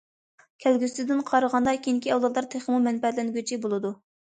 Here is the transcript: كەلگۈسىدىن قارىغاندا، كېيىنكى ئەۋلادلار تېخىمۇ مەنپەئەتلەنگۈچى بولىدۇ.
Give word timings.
كەلگۈسىدىن 0.63 1.19
قارىغاندا، 1.27 1.77
كېيىنكى 1.85 2.15
ئەۋلادلار 2.15 2.49
تېخىمۇ 2.57 2.83
مەنپەئەتلەنگۈچى 2.89 3.63
بولىدۇ. 3.69 3.97